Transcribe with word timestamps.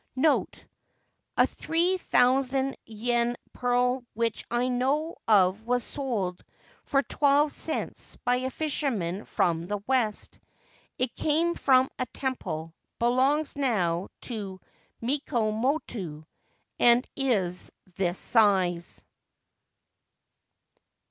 NOTE.— 0.15 0.65
A 1.37 1.43
3OOO 1.43 2.73
yen 2.85 3.37
pearl 3.53 4.03
which 4.15 4.43
I 4.49 4.67
know 4.67 5.17
of 5.27 5.63
was 5.67 5.83
sold 5.83 6.43
for 6.85 7.03
12 7.03 7.51
cents 7.51 8.15
by 8.25 8.37
a 8.37 8.49
fisherman 8.49 9.25
from 9.25 9.67
the 9.67 9.77
west. 9.85 10.39
It 10.97 11.15
came 11.15 11.53
from 11.53 11.91
a 11.99 12.07
temple, 12.07 12.73
belongs 12.97 13.55
now 13.55 14.07
to 14.21 14.59
Mikomoto, 15.03 16.25
and 16.79 17.07
is 17.15 17.71
this 17.95 18.17
size. 18.17 19.05